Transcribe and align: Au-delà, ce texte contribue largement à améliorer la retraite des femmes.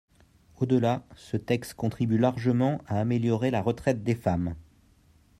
Au-delà, 0.59 1.05
ce 1.15 1.37
texte 1.37 1.75
contribue 1.75 2.17
largement 2.17 2.81
à 2.87 2.99
améliorer 2.99 3.51
la 3.51 3.61
retraite 3.61 4.01
des 4.03 4.15
femmes. 4.15 4.55